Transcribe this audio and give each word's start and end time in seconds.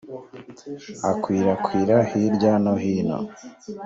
akwirakwira 1.11 1.95
hirya 2.09 2.53
no 2.63 2.73
hino 2.83 3.17